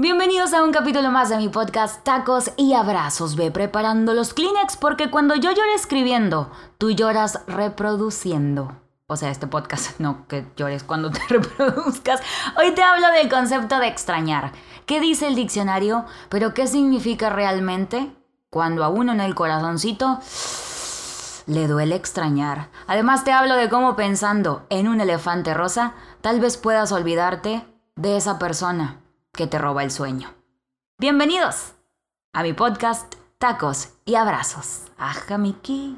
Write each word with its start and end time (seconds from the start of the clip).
Bienvenidos 0.00 0.54
a 0.54 0.62
un 0.62 0.70
capítulo 0.70 1.10
más 1.10 1.28
de 1.28 1.38
mi 1.38 1.48
podcast 1.48 2.04
Tacos 2.04 2.52
y 2.56 2.74
Abrazos. 2.74 3.34
Ve 3.34 3.50
preparando 3.50 4.14
los 4.14 4.32
Kleenex 4.32 4.76
porque 4.76 5.10
cuando 5.10 5.34
yo 5.34 5.50
lloro 5.50 5.74
escribiendo, 5.74 6.52
tú 6.78 6.92
lloras 6.92 7.40
reproduciendo. 7.48 8.80
O 9.08 9.16
sea, 9.16 9.30
este 9.30 9.48
podcast, 9.48 9.98
no 9.98 10.28
que 10.28 10.46
llores 10.56 10.84
cuando 10.84 11.10
te 11.10 11.18
reproduzcas. 11.28 12.20
Hoy 12.56 12.70
te 12.76 12.82
hablo 12.84 13.10
del 13.10 13.28
concepto 13.28 13.80
de 13.80 13.88
extrañar. 13.88 14.52
¿Qué 14.86 15.00
dice 15.00 15.26
el 15.26 15.34
diccionario? 15.34 16.04
Pero 16.28 16.54
¿qué 16.54 16.68
significa 16.68 17.28
realmente? 17.28 18.12
Cuando 18.50 18.84
a 18.84 18.90
uno 18.90 19.10
en 19.10 19.20
el 19.20 19.34
corazoncito 19.34 20.20
le 21.46 21.66
duele 21.66 21.96
extrañar. 21.96 22.68
Además 22.86 23.24
te 23.24 23.32
hablo 23.32 23.56
de 23.56 23.68
cómo 23.68 23.96
pensando 23.96 24.64
en 24.70 24.86
un 24.86 25.00
elefante 25.00 25.54
rosa, 25.54 25.94
tal 26.20 26.38
vez 26.38 26.56
puedas 26.56 26.92
olvidarte 26.92 27.66
de 27.96 28.16
esa 28.16 28.38
persona 28.38 29.00
que 29.38 29.46
te 29.46 29.56
roba 29.56 29.84
el 29.84 29.92
sueño. 29.92 30.34
Bienvenidos 30.98 31.74
a 32.32 32.42
mi 32.42 32.54
podcast 32.54 33.14
Tacos 33.38 33.90
y 34.04 34.16
Abrazos. 34.16 34.86
Aja 34.98 35.38
Miki. 35.38 35.96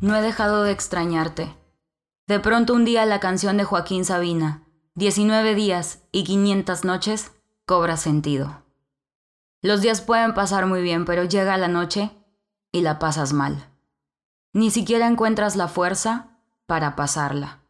No 0.00 0.16
he 0.16 0.22
dejado 0.22 0.64
de 0.64 0.72
extrañarte. 0.72 1.54
De 2.26 2.40
pronto 2.40 2.74
un 2.74 2.84
día 2.84 3.06
la 3.06 3.20
canción 3.20 3.58
de 3.58 3.62
Joaquín 3.62 4.04
Sabina 4.04 4.64
19 4.94 5.54
días 5.54 6.02
y 6.12 6.24
500 6.24 6.84
noches 6.84 7.32
cobra 7.64 7.96
sentido. 7.96 8.62
Los 9.62 9.80
días 9.80 10.02
pueden 10.02 10.34
pasar 10.34 10.66
muy 10.66 10.82
bien, 10.82 11.06
pero 11.06 11.24
llega 11.24 11.56
la 11.56 11.68
noche 11.68 12.10
y 12.72 12.82
la 12.82 12.98
pasas 12.98 13.32
mal. 13.32 13.70
Ni 14.52 14.70
siquiera 14.70 15.06
encuentras 15.06 15.56
la 15.56 15.68
fuerza 15.68 16.36
para 16.66 16.94
pasarla. 16.94 17.62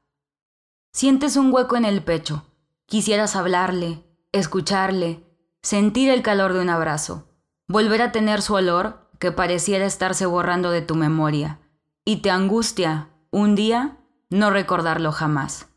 Sientes 0.92 1.37
un 1.37 1.55
hueco 1.55 1.77
en 1.77 1.84
el 1.84 2.03
pecho. 2.03 2.45
Quisieras 2.87 3.36
hablarle, 3.36 4.03
escucharle, 4.33 5.25
sentir 5.62 6.11
el 6.11 6.23
calor 6.23 6.53
de 6.55 6.61
un 6.61 6.70
abrazo, 6.70 7.29
volver 7.69 8.03
a 8.03 8.11
tener 8.11 8.42
su 8.42 8.55
olor 8.55 9.09
que 9.20 9.31
pareciera 9.31 9.86
estarse 9.86 10.27
borrando 10.27 10.73
de 10.73 10.83
tu 10.83 10.97
memoria, 10.97 11.61
y 12.05 12.17
te 12.17 12.33
angustia, 12.33 13.11
un 13.31 13.55
día, 13.55 13.98
no 14.29 14.51
recordarlo 14.51 15.12
jamás. 15.12 15.72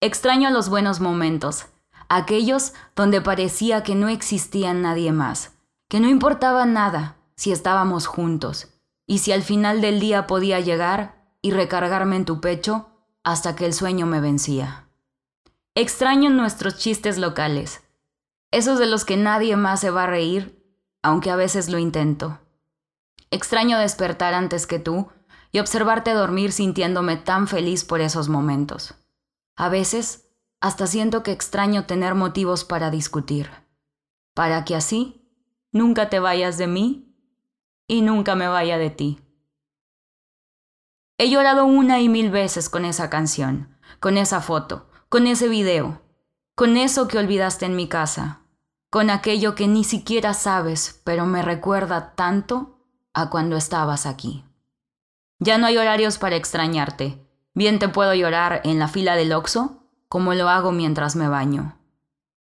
Extraño 0.00 0.50
los 0.50 0.68
buenos 0.68 1.00
momentos, 1.00 1.66
aquellos 2.08 2.72
donde 2.94 3.20
parecía 3.20 3.82
que 3.82 3.96
no 3.96 4.08
existía 4.08 4.72
nadie 4.72 5.10
más, 5.10 5.56
que 5.88 5.98
no 5.98 6.08
importaba 6.08 6.66
nada 6.66 7.16
si 7.34 7.50
estábamos 7.50 8.06
juntos, 8.06 8.68
y 9.08 9.18
si 9.18 9.32
al 9.32 9.42
final 9.42 9.80
del 9.80 9.98
día 9.98 10.28
podía 10.28 10.60
llegar 10.60 11.24
y 11.42 11.50
recargarme 11.50 12.14
en 12.14 12.24
tu 12.24 12.40
pecho 12.40 12.90
hasta 13.24 13.56
que 13.56 13.66
el 13.66 13.74
sueño 13.74 14.06
me 14.06 14.20
vencía. 14.20 14.88
Extraño 15.74 16.30
nuestros 16.30 16.78
chistes 16.78 17.18
locales, 17.18 17.82
esos 18.52 18.78
de 18.78 18.86
los 18.86 19.04
que 19.04 19.16
nadie 19.16 19.56
más 19.56 19.80
se 19.80 19.90
va 19.90 20.04
a 20.04 20.08
reír, 20.08 20.64
aunque 21.02 21.32
a 21.32 21.36
veces 21.36 21.68
lo 21.68 21.78
intento. 21.78 22.38
Extraño 23.32 23.78
despertar 23.80 24.34
antes 24.34 24.68
que 24.68 24.78
tú 24.78 25.08
y 25.50 25.58
observarte 25.58 26.12
dormir 26.12 26.52
sintiéndome 26.52 27.16
tan 27.16 27.48
feliz 27.48 27.84
por 27.84 28.00
esos 28.00 28.28
momentos. 28.28 28.94
A 29.58 29.68
veces, 29.68 30.30
hasta 30.60 30.86
siento 30.86 31.24
que 31.24 31.32
extraño 31.32 31.84
tener 31.84 32.14
motivos 32.14 32.64
para 32.64 32.92
discutir, 32.92 33.50
para 34.32 34.64
que 34.64 34.76
así 34.76 35.28
nunca 35.72 36.08
te 36.08 36.20
vayas 36.20 36.58
de 36.58 36.68
mí 36.68 37.12
y 37.88 38.02
nunca 38.02 38.36
me 38.36 38.46
vaya 38.46 38.78
de 38.78 38.90
ti. 38.90 39.20
He 41.18 41.28
llorado 41.28 41.64
una 41.64 42.00
y 42.00 42.08
mil 42.08 42.30
veces 42.30 42.68
con 42.68 42.84
esa 42.84 43.10
canción, 43.10 43.76
con 43.98 44.16
esa 44.16 44.40
foto, 44.40 44.88
con 45.08 45.26
ese 45.26 45.48
video, 45.48 46.02
con 46.54 46.76
eso 46.76 47.08
que 47.08 47.18
olvidaste 47.18 47.66
en 47.66 47.74
mi 47.74 47.88
casa, 47.88 48.42
con 48.90 49.10
aquello 49.10 49.56
que 49.56 49.66
ni 49.66 49.82
siquiera 49.82 50.34
sabes, 50.34 51.00
pero 51.02 51.26
me 51.26 51.42
recuerda 51.42 52.14
tanto 52.14 52.86
a 53.12 53.28
cuando 53.28 53.56
estabas 53.56 54.06
aquí. 54.06 54.44
Ya 55.40 55.58
no 55.58 55.66
hay 55.66 55.78
horarios 55.78 56.16
para 56.16 56.36
extrañarte, 56.36 57.27
Bien 57.54 57.78
te 57.78 57.88
puedo 57.88 58.14
llorar 58.14 58.60
en 58.64 58.78
la 58.78 58.88
fila 58.88 59.16
del 59.16 59.32
Oxo 59.32 59.82
como 60.08 60.34
lo 60.34 60.48
hago 60.48 60.72
mientras 60.72 61.16
me 61.16 61.28
baño. 61.28 61.78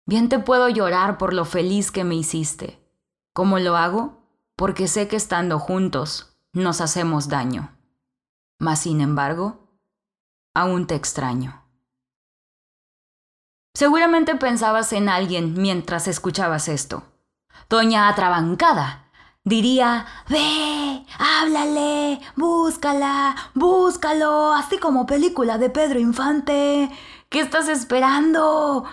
Bien 0.07 0.29
te 0.29 0.39
puedo 0.39 0.69
llorar 0.69 1.19
por 1.19 1.35
lo 1.35 1.45
feliz 1.45 1.91
que 1.91 2.05
me 2.05 2.15
hiciste, 2.15 2.83
como 3.33 3.59
lo 3.59 3.77
hago 3.77 4.19
porque 4.57 4.89
sé 4.89 5.07
que 5.07 5.17
estando 5.17 5.59
juntos 5.59 6.37
nos 6.53 6.81
hacemos 6.81 7.29
daño. 7.29 7.77
Mas 8.59 8.81
sin 8.81 9.01
embargo, 9.01 9.79
aún 10.55 10.87
te 10.87 10.95
extraño. 10.95 11.65
Seguramente 13.75 14.35
pensabas 14.35 14.93
en 14.93 15.09
alguien 15.09 15.55
mientras 15.55 16.09
escuchabas 16.09 16.69
esto. 16.69 17.05
Doña 17.69 18.09
Atrabancada, 18.09 19.08
diría, 19.49 20.07
ve, 20.29 21.05
háblale, 21.19 22.21
búscala, 22.37 23.35
búscalo, 23.55 24.53
así 24.53 24.79
como 24.79 25.07
película 25.07 25.59
de 25.59 25.71
Pedro 25.71 25.99
Infante. 25.99 26.91
¿Qué 27.29 27.41
estás 27.41 27.69
esperando? 27.69 28.85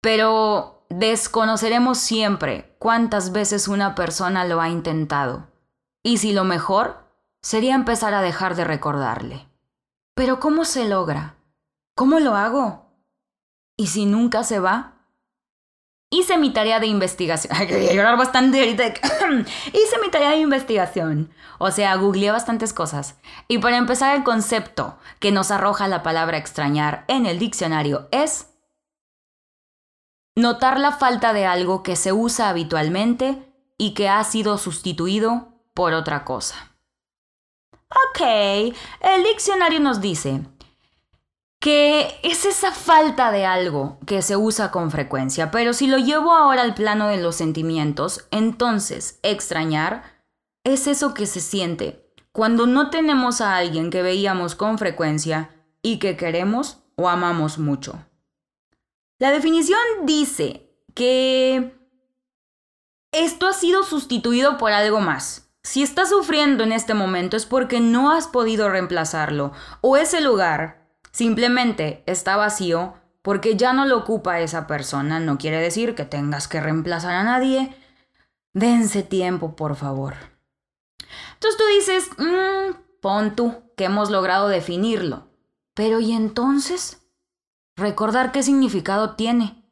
Pero 0.00 0.86
desconoceremos 0.88 1.98
siempre 1.98 2.74
cuántas 2.78 3.32
veces 3.32 3.68
una 3.68 3.94
persona 3.94 4.44
lo 4.44 4.60
ha 4.60 4.68
intentado. 4.68 5.48
Y 6.02 6.18
si 6.18 6.32
lo 6.32 6.44
mejor 6.44 7.04
sería 7.42 7.74
empezar 7.74 8.14
a 8.14 8.22
dejar 8.22 8.56
de 8.56 8.64
recordarle. 8.64 9.48
Pero 10.14 10.40
¿cómo 10.40 10.64
se 10.64 10.88
logra? 10.88 11.36
¿Cómo 11.94 12.18
lo 12.18 12.34
hago? 12.34 12.86
¿Y 13.76 13.88
si 13.88 14.06
nunca 14.06 14.42
se 14.42 14.58
va? 14.58 14.97
Hice 16.10 16.38
mi 16.38 16.50
tarea 16.50 16.80
de 16.80 16.86
investigación. 16.86 17.54
Que 17.66 17.94
llorar 17.94 18.16
bastante. 18.16 18.70
Hice 18.70 19.98
mi 20.02 20.10
tarea 20.10 20.30
de 20.30 20.38
investigación. 20.38 21.30
O 21.58 21.70
sea, 21.70 21.94
googleé 21.96 22.30
bastantes 22.30 22.72
cosas. 22.72 23.16
Y 23.46 23.58
para 23.58 23.76
empezar, 23.76 24.16
el 24.16 24.24
concepto 24.24 24.98
que 25.20 25.32
nos 25.32 25.50
arroja 25.50 25.88
la 25.88 26.02
palabra 26.02 26.38
extrañar 26.38 27.04
en 27.08 27.26
el 27.26 27.38
diccionario 27.38 28.08
es 28.10 28.46
notar 30.34 30.78
la 30.78 30.92
falta 30.92 31.32
de 31.32 31.46
algo 31.46 31.82
que 31.82 31.96
se 31.96 32.12
usa 32.12 32.48
habitualmente 32.48 33.52
y 33.76 33.92
que 33.94 34.08
ha 34.08 34.22
sido 34.24 34.56
sustituido 34.56 35.48
por 35.74 35.92
otra 35.92 36.24
cosa. 36.24 36.72
Ok, 37.90 38.20
el 39.00 39.24
diccionario 39.24 39.80
nos 39.80 40.00
dice 40.00 40.42
que 41.60 42.20
es 42.22 42.44
esa 42.44 42.72
falta 42.72 43.32
de 43.32 43.44
algo 43.44 43.98
que 44.06 44.22
se 44.22 44.36
usa 44.36 44.70
con 44.70 44.90
frecuencia, 44.90 45.50
pero 45.50 45.72
si 45.72 45.86
lo 45.86 45.98
llevo 45.98 46.32
ahora 46.32 46.62
al 46.62 46.74
plano 46.74 47.08
de 47.08 47.16
los 47.16 47.36
sentimientos, 47.36 48.26
entonces 48.30 49.18
extrañar 49.22 50.22
es 50.64 50.86
eso 50.86 51.14
que 51.14 51.26
se 51.26 51.40
siente 51.40 52.08
cuando 52.32 52.66
no 52.66 52.90
tenemos 52.90 53.40
a 53.40 53.56
alguien 53.56 53.90
que 53.90 54.02
veíamos 54.02 54.54
con 54.54 54.78
frecuencia 54.78 55.50
y 55.82 55.98
que 55.98 56.16
queremos 56.16 56.78
o 56.94 57.08
amamos 57.08 57.58
mucho. 57.58 58.04
La 59.18 59.32
definición 59.32 59.80
dice 60.04 60.70
que 60.94 61.76
esto 63.10 63.48
ha 63.48 63.52
sido 63.52 63.82
sustituido 63.82 64.58
por 64.58 64.70
algo 64.70 65.00
más. 65.00 65.50
Si 65.64 65.82
estás 65.82 66.10
sufriendo 66.10 66.62
en 66.62 66.72
este 66.72 66.94
momento 66.94 67.36
es 67.36 67.46
porque 67.46 67.80
no 67.80 68.12
has 68.12 68.28
podido 68.28 68.68
reemplazarlo 68.68 69.52
o 69.80 69.96
ese 69.96 70.20
lugar 70.20 70.87
Simplemente 71.18 72.04
está 72.06 72.36
vacío 72.36 72.94
porque 73.22 73.56
ya 73.56 73.72
no 73.72 73.86
lo 73.86 73.98
ocupa 73.98 74.38
esa 74.38 74.68
persona. 74.68 75.18
No 75.18 75.36
quiere 75.36 75.60
decir 75.60 75.96
que 75.96 76.04
tengas 76.04 76.46
que 76.46 76.60
reemplazar 76.60 77.12
a 77.12 77.24
nadie. 77.24 77.74
Dense 78.52 79.02
tiempo, 79.02 79.56
por 79.56 79.74
favor. 79.74 80.14
Entonces 81.34 81.58
tú 81.58 81.64
dices, 81.74 82.10
mmm, 82.18 82.76
pon 83.00 83.34
tú, 83.34 83.64
que 83.76 83.86
hemos 83.86 84.10
logrado 84.10 84.46
definirlo. 84.46 85.26
Pero 85.74 85.98
¿y 85.98 86.12
entonces? 86.12 87.04
Recordar 87.74 88.30
qué 88.30 88.44
significado 88.44 89.16
tiene. 89.16 89.64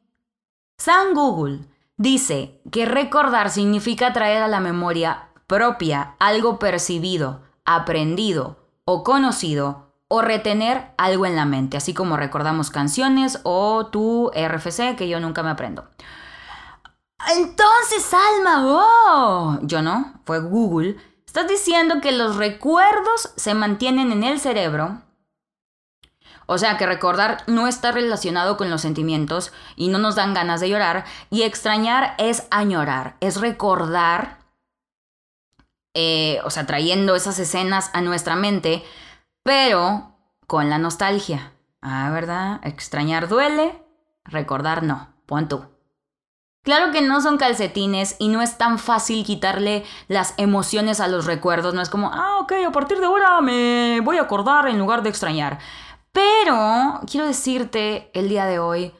San 0.77 1.13
Google 1.13 1.61
dice 1.95 2.59
que 2.73 2.85
recordar 2.85 3.51
significa 3.51 4.11
traer 4.11 4.43
a 4.43 4.49
la 4.49 4.59
memoria 4.59 5.29
propia 5.47 6.17
algo 6.19 6.59
percibido, 6.59 7.41
aprendido 7.63 8.67
o 8.83 9.05
conocido 9.05 9.86
o 10.09 10.21
retener 10.21 10.91
algo 10.97 11.25
en 11.25 11.35
la 11.35 11.45
mente, 11.45 11.77
así 11.77 11.93
como 11.93 12.17
recordamos 12.17 12.69
canciones 12.69 13.39
o 13.43 13.87
tu 13.87 14.31
RFC 14.35 14.95
que 14.95 15.09
yo 15.09 15.19
nunca 15.19 15.43
me 15.43 15.49
aprendo. 15.49 15.87
Entonces, 17.35 18.13
Alma, 18.13 18.63
oh, 18.65 19.59
yo 19.63 19.81
no, 19.81 20.21
fue 20.23 20.39
Google. 20.39 20.97
Estás 21.25 21.47
diciendo 21.47 21.99
que 22.01 22.11
los 22.11 22.37
recuerdos 22.37 23.33
se 23.35 23.53
mantienen 23.53 24.11
en 24.11 24.23
el 24.23 24.39
cerebro 24.39 25.03
O 26.47 26.57
sea 26.57 26.77
que 26.77 26.85
recordar 26.85 27.43
no 27.47 27.67
está 27.67 27.91
relacionado 27.91 28.55
con 28.55 28.69
los 28.69 28.81
sentimientos 28.81 29.51
y 29.75 29.89
no 29.89 29.97
nos 29.97 30.15
dan 30.15 30.33
ganas 30.33 30.61
de 30.61 30.69
llorar. 30.69 31.05
Y 31.29 31.41
extrañar 31.41 32.15
es 32.17 32.47
añorar, 32.49 33.17
es 33.19 33.41
recordar, 33.41 34.37
eh, 35.93 36.39
o 36.45 36.49
sea, 36.49 36.65
trayendo 36.65 37.15
esas 37.15 37.37
escenas 37.39 37.89
a 37.93 38.01
nuestra 38.01 38.37
mente, 38.37 38.83
pero 39.47 40.11
con 40.45 40.69
la 40.69 40.77
nostalgia. 40.77 41.53
Ah, 41.81 42.09
¿verdad? 42.11 42.59
Extrañar 42.63 43.29
duele, 43.29 43.81
recordar 44.25 44.83
no. 44.83 45.07
Pon 45.25 45.47
tú. 45.47 45.63
Claro 46.63 46.91
que 46.91 47.01
no 47.01 47.21
son 47.21 47.37
calcetines 47.37 48.17
y 48.19 48.27
no 48.27 48.41
es 48.41 48.57
tan 48.57 48.77
fácil 48.77 49.23
quitarle 49.23 49.85
las 50.09 50.33
emociones 50.35 50.99
a 50.99 51.07
los 51.07 51.25
recuerdos. 51.25 51.73
No 51.73 51.81
es 51.81 51.87
como, 51.87 52.11
ah, 52.13 52.39
ok, 52.41 52.51
a 52.67 52.73
partir 52.73 52.99
de 52.99 53.05
ahora 53.05 53.39
me 53.39 54.01
voy 54.01 54.17
a 54.17 54.23
acordar 54.23 54.67
en 54.67 54.79
lugar 54.79 55.01
de 55.01 55.11
extrañar. 55.11 55.59
Pero 56.11 56.99
quiero 57.09 57.25
decirte 57.25 58.11
el 58.13 58.27
día 58.27 58.47
de 58.47 58.59
hoy 58.59 58.93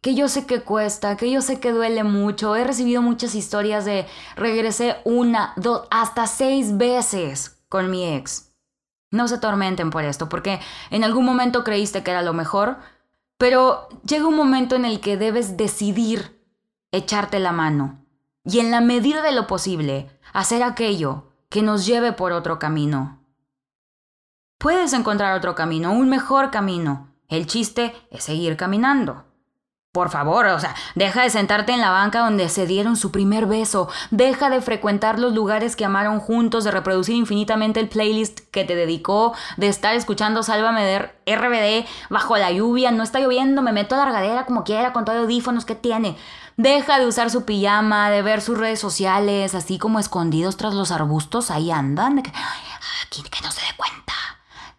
que 0.00 0.16
yo 0.16 0.26
sé 0.26 0.44
que 0.44 0.62
cuesta, 0.62 1.16
que 1.16 1.30
yo 1.30 1.40
sé 1.40 1.60
que 1.60 1.70
duele 1.70 2.02
mucho. 2.02 2.56
He 2.56 2.64
recibido 2.64 3.00
muchas 3.00 3.36
historias 3.36 3.84
de 3.84 4.08
regresé 4.34 4.96
una, 5.04 5.52
dos, 5.54 5.86
hasta 5.92 6.26
seis 6.26 6.76
veces 6.76 7.62
con 7.68 7.92
mi 7.92 8.12
ex. 8.12 8.51
No 9.12 9.28
se 9.28 9.38
tormenten 9.38 9.90
por 9.90 10.02
esto, 10.02 10.28
porque 10.28 10.58
en 10.90 11.04
algún 11.04 11.24
momento 11.24 11.62
creíste 11.62 12.02
que 12.02 12.10
era 12.10 12.22
lo 12.22 12.32
mejor, 12.32 12.78
pero 13.38 13.88
llega 14.04 14.26
un 14.26 14.36
momento 14.36 14.74
en 14.74 14.84
el 14.84 15.00
que 15.00 15.16
debes 15.16 15.56
decidir 15.56 16.42
echarte 16.90 17.38
la 17.38 17.52
mano 17.52 18.04
y 18.44 18.58
en 18.58 18.70
la 18.70 18.80
medida 18.80 19.22
de 19.22 19.32
lo 19.32 19.46
posible 19.46 20.10
hacer 20.32 20.62
aquello 20.62 21.30
que 21.48 21.62
nos 21.62 21.86
lleve 21.86 22.12
por 22.12 22.32
otro 22.32 22.58
camino. 22.58 23.20
Puedes 24.58 24.92
encontrar 24.92 25.36
otro 25.36 25.54
camino, 25.54 25.92
un 25.92 26.08
mejor 26.08 26.50
camino. 26.50 27.14
El 27.28 27.46
chiste 27.46 27.94
es 28.10 28.24
seguir 28.24 28.56
caminando. 28.56 29.24
Por 29.92 30.08
favor, 30.08 30.46
o 30.46 30.58
sea, 30.58 30.74
deja 30.94 31.22
de 31.22 31.28
sentarte 31.28 31.72
en 31.72 31.82
la 31.82 31.90
banca 31.90 32.20
donde 32.20 32.48
se 32.48 32.66
dieron 32.66 32.96
su 32.96 33.10
primer 33.10 33.44
beso, 33.44 33.90
deja 34.10 34.48
de 34.48 34.62
frecuentar 34.62 35.18
los 35.18 35.34
lugares 35.34 35.76
que 35.76 35.84
amaron 35.84 36.18
juntos, 36.18 36.64
de 36.64 36.70
reproducir 36.70 37.14
infinitamente 37.14 37.78
el 37.78 37.90
playlist 37.90 38.40
que 38.50 38.64
te 38.64 38.74
dedicó, 38.74 39.34
de 39.58 39.68
estar 39.68 39.94
escuchando 39.94 40.42
Sálvame 40.42 40.82
de 40.82 41.36
RBD 41.36 41.86
bajo 42.08 42.38
la 42.38 42.50
lluvia, 42.50 42.90
no 42.90 43.02
está 43.02 43.20
lloviendo, 43.20 43.60
me 43.60 43.74
meto 43.74 43.94
a 43.94 43.98
la 43.98 44.06
regadera 44.06 44.46
como 44.46 44.64
quiera 44.64 44.94
con 44.94 45.04
todo 45.04 45.18
audífonos 45.18 45.66
que 45.66 45.74
tiene. 45.74 46.16
Deja 46.56 46.98
de 46.98 47.06
usar 47.06 47.28
su 47.28 47.44
pijama, 47.44 48.08
de 48.08 48.22
ver 48.22 48.40
sus 48.40 48.56
redes 48.56 48.80
sociales, 48.80 49.54
así 49.54 49.76
como 49.76 49.98
escondidos 49.98 50.56
tras 50.56 50.72
los 50.72 50.90
arbustos, 50.90 51.50
ahí 51.50 51.70
andan, 51.70 52.22
que, 52.22 52.32
que 52.32 53.40
no 53.42 53.52
se 53.52 53.60
dé 53.60 53.76
cuenta. 53.76 54.11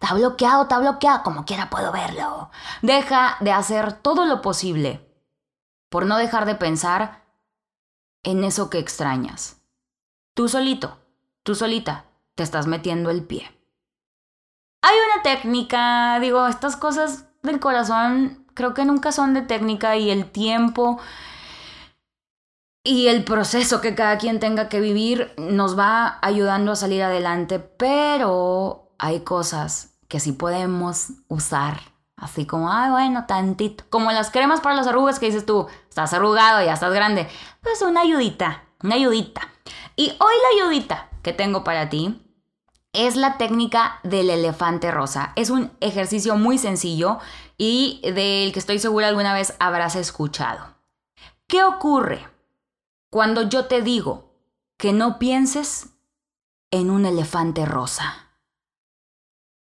Está 0.04 0.16
bloqueado, 0.16 0.64
está 0.64 0.78
bloqueado, 0.80 1.22
como 1.22 1.46
quiera 1.46 1.70
puedo 1.70 1.90
verlo. 1.90 2.50
Deja 2.82 3.38
de 3.40 3.52
hacer 3.52 3.94
todo 3.94 4.26
lo 4.26 4.42
posible 4.42 5.00
por 5.88 6.04
no 6.04 6.18
dejar 6.18 6.44
de 6.44 6.54
pensar 6.54 7.24
en 8.22 8.44
eso 8.44 8.68
que 8.68 8.78
extrañas. 8.78 9.62
Tú 10.34 10.46
solito, 10.50 10.98
tú 11.42 11.54
solita, 11.54 12.04
te 12.34 12.42
estás 12.42 12.66
metiendo 12.66 13.08
el 13.08 13.24
pie. 13.24 13.50
Hay 14.82 14.94
una 14.94 15.22
técnica, 15.22 16.20
digo, 16.20 16.46
estas 16.48 16.76
cosas 16.76 17.24
del 17.42 17.58
corazón 17.58 18.46
creo 18.52 18.74
que 18.74 18.84
nunca 18.84 19.10
son 19.10 19.32
de 19.32 19.40
técnica 19.40 19.96
y 19.96 20.10
el 20.10 20.30
tiempo 20.30 20.98
y 22.82 23.06
el 23.06 23.24
proceso 23.24 23.80
que 23.80 23.94
cada 23.94 24.18
quien 24.18 24.38
tenga 24.38 24.68
que 24.68 24.80
vivir 24.80 25.32
nos 25.38 25.78
va 25.78 26.18
ayudando 26.20 26.72
a 26.72 26.76
salir 26.76 27.02
adelante, 27.02 27.58
pero 27.58 28.90
hay 28.98 29.20
cosas 29.20 29.93
que 30.14 30.20
sí 30.20 30.30
podemos 30.30 31.08
usar. 31.26 31.80
Así 32.14 32.46
como, 32.46 32.70
ay, 32.70 32.88
bueno, 32.88 33.24
tantito. 33.26 33.82
Como 33.90 34.12
las 34.12 34.30
cremas 34.30 34.60
para 34.60 34.76
las 34.76 34.86
arrugas 34.86 35.18
que 35.18 35.26
dices 35.26 35.44
tú, 35.44 35.66
estás 35.88 36.12
arrugado, 36.12 36.64
ya 36.64 36.74
estás 36.74 36.94
grande. 36.94 37.26
Pues 37.62 37.82
una 37.82 38.02
ayudita, 38.02 38.62
una 38.84 38.94
ayudita. 38.94 39.40
Y 39.96 40.10
hoy 40.10 40.34
la 40.40 40.62
ayudita 40.62 41.08
que 41.22 41.32
tengo 41.32 41.64
para 41.64 41.88
ti 41.88 42.24
es 42.92 43.16
la 43.16 43.38
técnica 43.38 43.98
del 44.04 44.30
elefante 44.30 44.92
rosa. 44.92 45.32
Es 45.34 45.50
un 45.50 45.72
ejercicio 45.80 46.36
muy 46.36 46.58
sencillo 46.58 47.18
y 47.58 48.00
del 48.04 48.52
que 48.52 48.60
estoy 48.60 48.78
segura 48.78 49.08
alguna 49.08 49.34
vez 49.34 49.56
habrás 49.58 49.96
escuchado. 49.96 50.76
¿Qué 51.48 51.64
ocurre 51.64 52.24
cuando 53.10 53.48
yo 53.48 53.66
te 53.66 53.82
digo 53.82 54.30
que 54.76 54.92
no 54.92 55.18
pienses 55.18 55.88
en 56.70 56.92
un 56.92 57.04
elefante 57.04 57.66
rosa? 57.66 58.23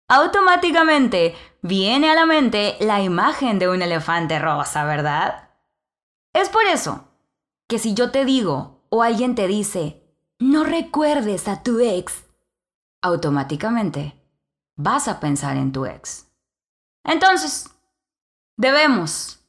Automáticamente 0.09 1.35
viene 1.63 2.11
a 2.11 2.15
la 2.15 2.27
mente 2.27 2.77
la 2.81 3.01
imagen 3.01 3.59
de 3.59 3.69
un 3.69 3.83
elefante 3.83 4.39
rosa, 4.39 4.85
¿verdad? 4.85 5.51
Es 6.33 6.49
por 6.49 6.65
eso 6.65 7.09
que 7.69 7.79
si 7.79 7.95
yo 7.95 8.11
te 8.11 8.25
digo 8.25 8.85
o 8.91 9.03
alguien 9.03 9.35
te 9.35 9.47
dice, 9.47 10.03
no 10.39 10.65
recuerdes 10.65 11.49
a 11.49 11.63
tu 11.63 11.81
ex, 11.81 12.25
automáticamente 13.03 14.21
vas 14.77 15.09
a 15.09 15.21
pensar 15.21 15.57
en 15.57 15.73
tu 15.73 15.87
ex. 15.87 16.29
Entonces, 17.05 17.71
debemos, 18.57 19.41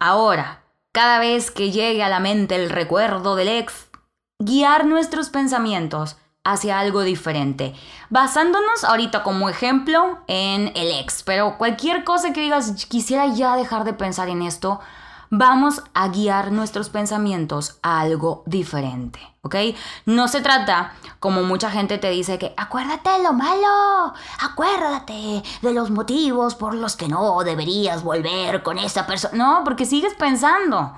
ahora, 0.00 0.64
cada 0.92 1.18
vez 1.18 1.50
que 1.50 1.70
llegue 1.70 2.02
a 2.02 2.08
la 2.08 2.20
mente 2.20 2.56
el 2.56 2.70
recuerdo 2.70 3.36
del 3.36 3.48
ex, 3.48 3.88
guiar 4.38 4.86
nuestros 4.86 5.30
pensamientos 5.30 6.16
hacia 6.44 6.78
algo 6.78 7.02
diferente. 7.02 7.74
Basándonos 8.10 8.84
ahorita 8.84 9.22
como 9.22 9.48
ejemplo 9.48 10.18
en 10.26 10.72
el 10.76 10.92
ex, 10.92 11.22
pero 11.22 11.56
cualquier 11.58 12.04
cosa 12.04 12.32
que 12.32 12.42
digas, 12.42 12.86
quisiera 12.86 13.26
ya 13.26 13.56
dejar 13.56 13.84
de 13.84 13.94
pensar 13.94 14.28
en 14.28 14.42
esto, 14.42 14.80
vamos 15.30 15.82
a 15.94 16.08
guiar 16.08 16.52
nuestros 16.52 16.90
pensamientos 16.90 17.78
a 17.82 18.00
algo 18.00 18.44
diferente, 18.46 19.18
¿ok? 19.42 19.56
No 20.06 20.28
se 20.28 20.42
trata, 20.42 20.92
como 21.18 21.42
mucha 21.42 21.70
gente 21.70 21.98
te 21.98 22.10
dice, 22.10 22.38
que 22.38 22.54
acuérdate 22.56 23.10
de 23.10 23.22
lo 23.22 23.32
malo, 23.32 24.14
acuérdate 24.40 25.42
de 25.62 25.72
los 25.72 25.90
motivos 25.90 26.54
por 26.54 26.74
los 26.74 26.94
que 26.94 27.08
no 27.08 27.42
deberías 27.42 28.04
volver 28.04 28.62
con 28.62 28.78
esa 28.78 29.06
persona. 29.06 29.34
No, 29.36 29.64
porque 29.64 29.86
sigues 29.86 30.14
pensando 30.14 30.94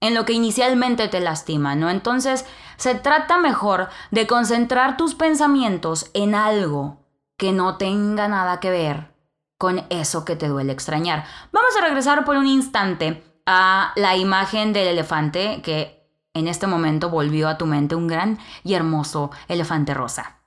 en 0.00 0.14
lo 0.14 0.24
que 0.24 0.32
inicialmente 0.32 1.08
te 1.08 1.20
lastima, 1.20 1.74
¿no? 1.74 1.90
Entonces, 1.90 2.46
se 2.76 2.94
trata 2.94 3.38
mejor 3.38 3.90
de 4.10 4.26
concentrar 4.26 4.96
tus 4.96 5.14
pensamientos 5.14 6.10
en 6.14 6.34
algo 6.34 6.98
que 7.36 7.52
no 7.52 7.76
tenga 7.76 8.28
nada 8.28 8.60
que 8.60 8.70
ver 8.70 9.14
con 9.58 9.84
eso 9.90 10.24
que 10.24 10.36
te 10.36 10.48
duele 10.48 10.72
extrañar. 10.72 11.26
Vamos 11.52 11.76
a 11.76 11.82
regresar 11.82 12.24
por 12.24 12.36
un 12.36 12.46
instante 12.46 13.22
a 13.44 13.92
la 13.96 14.16
imagen 14.16 14.72
del 14.72 14.88
elefante 14.88 15.60
que 15.62 16.00
en 16.32 16.48
este 16.48 16.66
momento 16.66 17.10
volvió 17.10 17.48
a 17.48 17.58
tu 17.58 17.66
mente 17.66 17.94
un 17.94 18.06
gran 18.06 18.38
y 18.62 18.74
hermoso 18.74 19.30
elefante 19.48 19.92
rosa. 19.92 20.40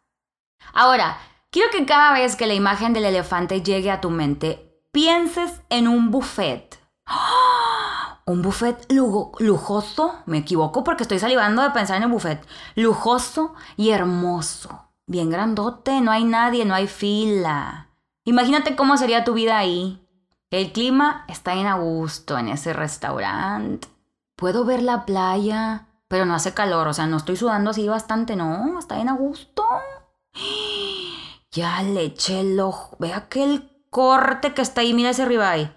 Ahora, 0.74 1.18
quiero 1.52 1.70
que 1.72 1.86
cada 1.86 2.14
vez 2.14 2.36
que 2.36 2.48
la 2.48 2.54
imagen 2.54 2.94
del 2.94 3.06
elefante 3.06 3.62
llegue 3.62 3.92
a 3.92 4.02
tu 4.02 4.10
mente, 4.10 4.82
pienses 4.92 5.62
en 5.70 5.88
un 5.88 6.10
buffet. 6.10 6.73
Un 8.26 8.42
buffet 8.42 8.88
lujoso, 8.90 10.16
me 10.26 10.38
equivoco 10.38 10.84
porque 10.84 11.04
estoy 11.04 11.20
salivando 11.20 11.62
de 11.62 11.72
pensar 11.72 11.98
en 11.98 12.04
el 12.04 12.10
buffet, 12.10 12.42
lujoso 12.76 13.54
y 13.76 13.90
hermoso, 13.90 14.88
bien 15.06 15.30
grandote, 15.30 16.00
no 16.00 16.12
hay 16.12 16.24
nadie, 16.24 16.64
no 16.64 16.74
hay 16.74 16.88
fila. 16.88 17.90
Imagínate 18.24 18.78
cómo 18.78 18.96
sería 18.96 19.26
tu 19.26 19.34
vida 19.34 19.58
ahí. 19.58 20.08
El 20.52 20.72
clima 20.72 21.26
está 21.28 21.56
en 21.56 21.68
a 21.68 21.76
gusto 21.76 22.38
en 22.38 22.48
ese 22.48 22.72
restaurante. 22.72 23.90
Puedo 24.38 24.64
ver 24.64 24.84
la 24.84 25.04
playa, 25.06 25.88
pero 26.08 26.26
no 26.26 26.34
hace 26.34 26.54
calor, 26.54 26.88
o 26.88 26.94
sea, 26.94 27.08
no 27.08 27.18
estoy 27.18 27.36
sudando 27.36 27.72
así 27.72 27.88
bastante, 27.90 28.38
no, 28.38 28.80
está 28.80 29.00
en 29.00 29.10
a 29.10 29.14
gusto. 29.14 29.66
Ya 31.56 31.84
le 31.84 32.06
eché 32.06 32.40
el 32.40 32.60
ojo, 32.60 32.96
ve 32.98 33.14
aquel 33.14 33.86
corte 33.92 34.56
que 34.56 34.64
está 34.64 34.82
ahí, 34.82 34.96
mira 34.96 35.12
ese 35.12 35.24
ribeye. 35.24 35.72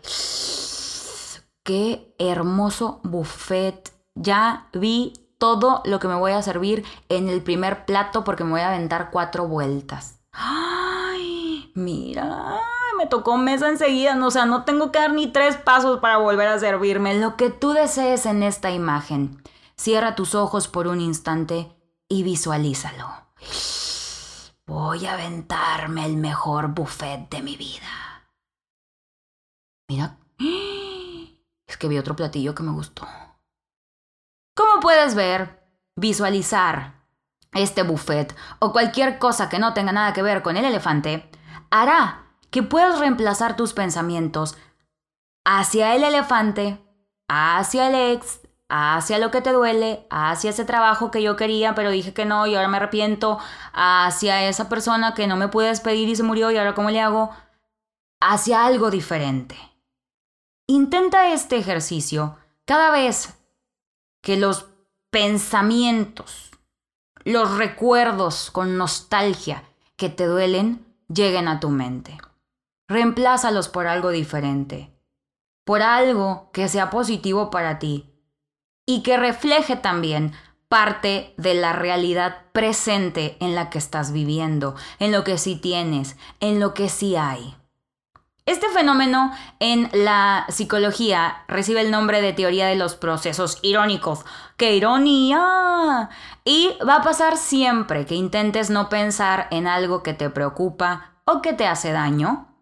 Qué 1.67 2.15
hermoso 2.21 3.01
buffet. 3.03 3.93
Ya 4.15 4.69
vi 4.73 5.15
todo 5.37 5.83
lo 5.85 5.99
que 5.99 6.07
me 6.07 6.15
voy 6.15 6.31
a 6.31 6.41
servir 6.41 6.85
en 7.09 7.29
el 7.29 7.43
primer 7.43 7.85
plato 7.87 8.23
porque 8.23 8.45
me 8.45 8.53
voy 8.53 8.61
a 8.61 8.69
aventar 8.69 9.11
cuatro 9.11 9.49
vueltas. 9.49 10.21
¡Ay! 10.31 11.73
Mira, 11.75 12.61
me 12.97 13.07
tocó 13.07 13.37
mesa 13.37 13.69
enseguida. 13.69 14.17
O 14.25 14.31
sea, 14.31 14.47
no 14.47 14.63
tengo 14.63 14.93
que 14.93 15.01
dar 15.01 15.13
ni 15.13 15.27
tres 15.27 15.57
pasos 15.57 15.99
para 15.99 16.19
volver 16.19 16.47
a 16.47 16.61
servirme. 16.61 17.19
Lo 17.19 17.37
que 17.37 17.51
tú 17.51 17.73
desees 17.73 18.27
en 18.27 18.45
esta 18.45 18.71
imagen. 18.71 19.43
Cierra 19.77 20.15
tus 20.15 20.37
ojos 20.37 20.69
por 20.69 20.87
un 20.87 21.01
instante 21.01 21.77
y 22.09 22.23
visualízalo. 22.23 23.09
Voy 24.69 25.05
a 25.05 25.15
aventarme 25.15 26.07
el 26.07 26.17
mejor 26.17 26.69
buffet 26.69 27.29
de 27.29 27.43
mi 27.43 27.57
vida. 27.57 28.29
Mira 29.89 30.17
es 31.67 31.77
que 31.77 31.89
vi 31.89 31.99
otro 31.99 32.17
platillo 32.17 32.55
que 32.55 32.63
me 32.63 32.73
gustó. 32.73 33.07
Como 34.55 34.81
puedes 34.81 35.15
ver, 35.15 35.63
visualizar 35.97 36.95
este 37.53 37.83
buffet 37.83 38.35
o 38.59 38.73
cualquier 38.73 39.19
cosa 39.19 39.49
que 39.49 39.59
no 39.59 39.75
tenga 39.75 39.93
nada 39.93 40.13
que 40.13 40.23
ver 40.23 40.43
con 40.43 40.57
el 40.57 40.65
elefante 40.65 41.29
hará 41.71 42.27
que 42.51 42.63
puedas 42.63 42.99
reemplazar 42.99 43.57
tus 43.57 43.73
pensamientos 43.73 44.57
hacia 45.45 45.95
el 45.95 46.05
elefante, 46.05 46.79
hacia 47.29 47.89
el 47.89 48.15
ex, 48.15 48.41
hacia 48.69 49.19
lo 49.19 49.31
que 49.31 49.41
te 49.41 49.53
duele, 49.53 50.07
hacia 50.11 50.51
ese 50.51 50.65
trabajo 50.65 51.11
que 51.11 51.23
yo 51.23 51.37
quería 51.37 51.75
pero 51.75 51.91
dije 51.91 52.13
que 52.13 52.25
no 52.25 52.47
y 52.47 52.55
ahora 52.55 52.69
me 52.69 52.79
arrepiento, 52.79 53.39
hacia 53.73 54.49
esa 54.49 54.69
persona 54.69 55.15
que 55.15 55.27
no 55.27 55.37
me 55.37 55.49
pude 55.49 55.69
despedir 55.69 56.09
y 56.09 56.17
se 56.17 56.23
murió 56.23 56.51
y 56.51 56.57
ahora 56.57 56.75
cómo 56.75 56.91
le 56.91 57.01
hago, 57.01 57.31
hacia 58.21 58.65
algo 58.65 58.91
diferente. 58.91 59.57
Intenta 60.69 61.33
este 61.33 61.57
ejercicio 61.57 62.37
cada 62.65 62.91
vez 62.91 63.39
que 64.21 64.37
los 64.37 64.67
pensamientos, 65.11 66.51
los 67.23 67.57
recuerdos 67.57 68.51
con 68.51 68.77
nostalgia 68.77 69.63
que 69.95 70.09
te 70.09 70.27
duelen 70.27 70.85
lleguen 71.09 71.47
a 71.47 71.61
tu 71.61 71.71
mente. 71.71 72.19
Reemplázalos 72.89 73.69
por 73.69 73.87
algo 73.87 74.11
diferente, 74.11 74.93
por 75.65 75.83
algo 75.83 76.51
que 76.53 76.69
sea 76.69 76.91
positivo 76.91 77.51
para 77.51 77.79
ti 77.79 78.13
y 78.87 79.05
que 79.05 79.17
refleje 79.17 79.77
también 79.77 80.33
parte 80.69 81.33
de 81.37 81.55
la 81.55 81.73
realidad 81.73 82.43
presente 82.51 83.37
en 83.39 83.55
la 83.55 83.71
que 83.71 83.79
estás 83.79 84.11
viviendo, 84.11 84.75
en 84.99 85.13
lo 85.13 85.23
que 85.23 85.39
sí 85.39 85.55
tienes, 85.55 86.17
en 86.41 86.59
lo 86.59 86.75
que 86.75 86.89
sí 86.89 87.15
hay. 87.15 87.55
Este 88.47 88.69
fenómeno 88.69 89.33
en 89.59 89.91
la 89.93 90.47
psicología 90.49 91.45
recibe 91.49 91.81
el 91.81 91.91
nombre 91.91 92.23
de 92.23 92.33
teoría 92.33 92.69
de 92.69 92.77
los 92.77 92.95
procesos 92.95 93.59
irónicos. 93.63 94.25
¡Qué 94.57 94.77
ironía! 94.77 96.11
Y 96.45 96.71
va 96.89 96.97
a 96.97 97.03
pasar 97.03 97.37
siempre 97.37 98.07
que 98.07 98.15
intentes 98.15 98.71
no 98.71 98.89
pensar 98.89 99.49
en 99.51 99.67
algo 99.67 100.03
que 100.05 100.15
te 100.15 100.31
preocupa 100.31 101.21
o 101.25 101.43
que 101.43 101.53
te 101.53 101.67
hace 101.67 101.91
daño. 101.91 102.57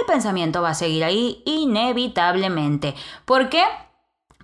El 0.00 0.06
pensamiento 0.06 0.60
va 0.60 0.70
a 0.70 0.74
seguir 0.74 1.04
ahí 1.04 1.42
inevitablemente. 1.46 2.94
¿Por 3.24 3.48
qué? 3.48 3.62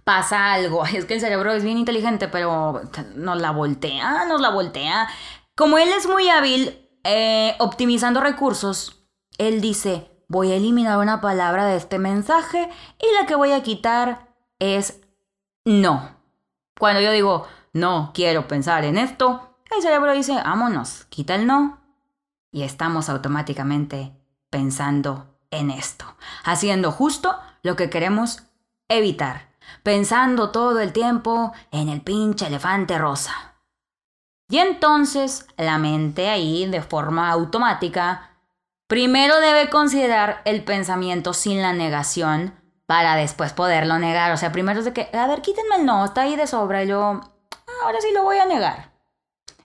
pasa 0.05 0.53
algo. 0.53 0.85
Es 0.95 1.07
que 1.07 1.15
el 1.15 1.21
cerebro 1.21 1.53
es 1.53 1.65
bien 1.65 1.79
inteligente, 1.79 2.29
pero 2.29 2.83
nos 3.17 3.41
la 3.41 3.51
voltea, 3.51 4.27
nos 4.27 4.41
la 4.41 4.51
voltea. 4.51 5.09
Como 5.57 5.79
él 5.79 5.89
es 5.97 6.07
muy 6.07 6.29
hábil 6.29 6.89
eh, 7.05 7.57
optimizando 7.59 8.21
recursos, 8.21 9.07
él 9.39 9.61
dice, 9.61 10.14
voy 10.29 10.53
a 10.53 10.57
eliminar 10.57 10.99
una 10.99 11.21
palabra 11.21 11.67
de 11.67 11.77
este 11.77 11.99
mensaje 11.99 12.69
y 12.99 13.07
la 13.21 13.27
que 13.27 13.35
voy 13.35 13.53
a 13.53 13.63
quitar 13.63 14.29
es 14.59 15.01
no. 15.65 16.11
Cuando 16.79 17.01
yo 17.01 17.13
digo, 17.13 17.47
no 17.73 18.13
quiero 18.15 18.49
pensar 18.49 18.85
en 18.85 18.99
esto, 18.99 19.57
el 19.75 19.83
cerebro 19.83 20.13
dice, 20.13 20.35
vámonos, 20.35 21.05
quita 21.07 21.35
el 21.35 21.47
no. 21.47 21.81
Y 22.51 22.63
estamos 22.63 23.09
automáticamente 23.09 24.13
pensando 24.51 25.37
en 25.51 25.71
esto, 25.71 26.05
haciendo 26.45 26.93
justo 26.93 27.37
lo 27.63 27.77
que 27.77 27.91
queremos 27.91 28.43
evitar 28.89 29.55
pensando 29.83 30.51
todo 30.51 30.81
el 30.81 30.93
tiempo 30.93 31.53
en 31.71 31.89
el 31.89 32.01
pinche 32.01 32.47
elefante 32.47 32.99
rosa. 32.99 33.55
Y 34.49 34.59
entonces 34.59 35.47
la 35.57 35.79
mente 35.79 36.29
ahí, 36.29 36.67
de 36.67 36.83
forma 36.83 37.31
automática, 37.31 38.34
primero 38.95 39.41
debe 39.41 39.71
considerar 39.71 40.41
el 40.45 40.63
pensamiento 40.63 41.35
sin 41.35 41.61
la 41.61 41.73
negación 41.73 42.55
para 42.87 43.17
después 43.17 43.53
poderlo 43.53 43.99
negar. 43.99 44.31
O 44.31 44.37
sea, 44.37 44.53
primero 44.53 44.79
es 44.79 44.85
de 44.85 44.93
que, 44.93 45.11
a 45.13 45.27
ver, 45.27 45.43
quítenme 45.43 45.79
el 45.81 45.85
no, 45.85 46.05
está 46.05 46.21
ahí 46.21 46.37
de 46.37 46.47
sobra. 46.47 46.85
Y 46.85 46.87
yo, 46.87 47.01
ah, 47.01 47.73
ahora 47.83 48.01
sí 48.01 48.13
lo 48.15 48.23
voy 48.23 48.39
a 48.39 48.47
negar. 48.47 48.93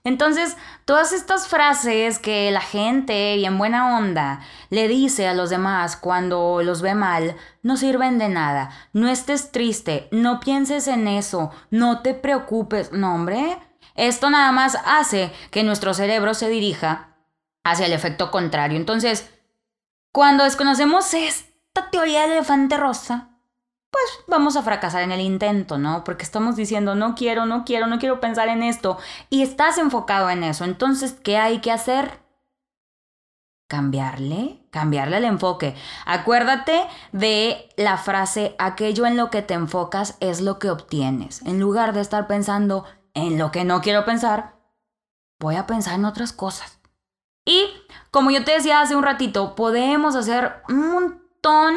Entonces, 0.02 0.56
todas 0.84 1.12
estas 1.12 1.46
frases 1.46 2.18
que 2.18 2.50
la 2.50 2.60
gente, 2.60 3.36
bien 3.36 3.56
buena 3.56 3.98
onda, 3.98 4.40
le 4.68 4.88
dice 4.88 5.28
a 5.28 5.34
los 5.34 5.48
demás 5.48 5.96
cuando 5.96 6.62
los 6.64 6.82
ve 6.82 6.96
mal, 6.96 7.36
no 7.62 7.76
sirven 7.76 8.18
de 8.18 8.30
nada. 8.30 8.72
No 8.92 9.08
estés 9.08 9.52
triste, 9.52 10.08
no 10.10 10.40
pienses 10.40 10.88
en 10.88 11.06
eso, 11.06 11.52
no 11.70 12.02
te 12.02 12.14
preocupes. 12.14 12.90
No, 12.90 13.14
hombre, 13.14 13.58
esto 13.94 14.28
nada 14.28 14.50
más 14.50 14.76
hace 14.84 15.32
que 15.52 15.62
nuestro 15.62 15.94
cerebro 15.94 16.34
se 16.34 16.48
dirija 16.48 17.09
hacia 17.64 17.86
el 17.86 17.92
efecto 17.92 18.30
contrario. 18.30 18.76
Entonces, 18.76 19.30
cuando 20.12 20.44
desconocemos 20.44 21.14
esta 21.14 21.90
teoría 21.90 22.22
del 22.22 22.32
elefante 22.32 22.76
rosa, 22.76 23.30
pues 23.90 24.04
vamos 24.28 24.56
a 24.56 24.62
fracasar 24.62 25.02
en 25.02 25.12
el 25.12 25.20
intento, 25.20 25.78
¿no? 25.78 26.04
Porque 26.04 26.24
estamos 26.24 26.56
diciendo, 26.56 26.94
no 26.94 27.14
quiero, 27.14 27.46
no 27.46 27.64
quiero, 27.64 27.86
no 27.86 27.98
quiero 27.98 28.20
pensar 28.20 28.48
en 28.48 28.62
esto. 28.62 28.98
Y 29.30 29.42
estás 29.42 29.78
enfocado 29.78 30.30
en 30.30 30.44
eso. 30.44 30.64
Entonces, 30.64 31.12
¿qué 31.12 31.36
hay 31.38 31.60
que 31.60 31.72
hacer? 31.72 32.20
Cambiarle, 33.68 34.66
cambiarle 34.70 35.18
el 35.18 35.24
enfoque. 35.24 35.76
Acuérdate 36.06 36.86
de 37.12 37.68
la 37.76 37.98
frase, 37.98 38.54
aquello 38.58 39.06
en 39.06 39.16
lo 39.16 39.30
que 39.30 39.42
te 39.42 39.54
enfocas 39.54 40.16
es 40.20 40.40
lo 40.40 40.58
que 40.58 40.70
obtienes. 40.70 41.42
En 41.42 41.60
lugar 41.60 41.92
de 41.92 42.00
estar 42.00 42.26
pensando 42.26 42.84
en 43.14 43.38
lo 43.38 43.50
que 43.50 43.64
no 43.64 43.80
quiero 43.80 44.04
pensar, 44.04 44.56
voy 45.38 45.56
a 45.56 45.66
pensar 45.66 45.94
en 45.94 46.04
otras 46.04 46.32
cosas. 46.32 46.79
Y, 47.44 47.66
como 48.10 48.30
yo 48.30 48.44
te 48.44 48.52
decía 48.52 48.80
hace 48.80 48.96
un 48.96 49.02
ratito, 49.02 49.54
podemos 49.54 50.14
hacer 50.14 50.62
un 50.68 50.90
montón 50.90 51.76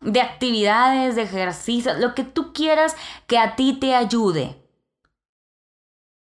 de 0.00 0.20
actividades, 0.20 1.16
de 1.16 1.22
ejercicios, 1.22 1.98
lo 1.98 2.14
que 2.14 2.24
tú 2.24 2.52
quieras 2.52 2.96
que 3.26 3.38
a 3.38 3.56
ti 3.56 3.78
te 3.78 3.94
ayude 3.94 4.56